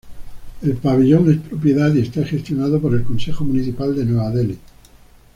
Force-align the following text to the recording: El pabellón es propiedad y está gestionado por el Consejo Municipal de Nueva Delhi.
El 0.63 0.77
pabellón 0.77 1.31
es 1.31 1.37
propiedad 1.47 1.93
y 1.93 1.99
está 2.01 2.25
gestionado 2.25 2.81
por 2.81 2.95
el 2.95 3.03
Consejo 3.03 3.43
Municipal 3.45 3.95
de 3.95 4.03
Nueva 4.05 4.31
Delhi. 4.31 4.57